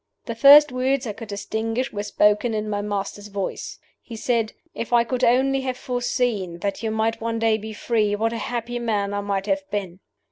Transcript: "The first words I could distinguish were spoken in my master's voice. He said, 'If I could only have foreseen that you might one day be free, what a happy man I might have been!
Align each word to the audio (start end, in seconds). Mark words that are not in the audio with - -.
"The 0.25 0.33
first 0.33 0.71
words 0.71 1.05
I 1.05 1.13
could 1.13 1.27
distinguish 1.27 1.93
were 1.93 2.01
spoken 2.01 2.55
in 2.55 2.67
my 2.71 2.81
master's 2.81 3.27
voice. 3.27 3.77
He 4.01 4.15
said, 4.15 4.53
'If 4.73 4.91
I 4.91 5.03
could 5.03 5.23
only 5.23 5.61
have 5.61 5.77
foreseen 5.77 6.57
that 6.61 6.81
you 6.81 6.89
might 6.89 7.21
one 7.21 7.37
day 7.37 7.59
be 7.59 7.71
free, 7.71 8.15
what 8.15 8.33
a 8.33 8.37
happy 8.39 8.79
man 8.79 9.13
I 9.13 9.21
might 9.21 9.45
have 9.45 9.69
been! 9.69 9.99